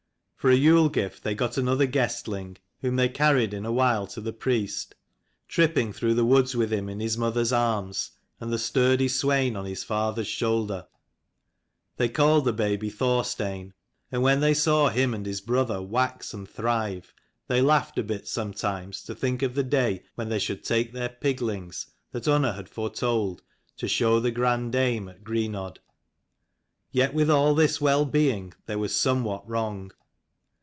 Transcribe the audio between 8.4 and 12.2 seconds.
the sturdy Swein on his father's shoulder. They